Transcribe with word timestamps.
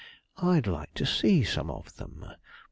I'd 0.41 0.65
like 0.65 0.95
to 0.95 1.05
see 1.05 1.43
some 1.43 1.69
of 1.69 1.95
them. 1.97 2.25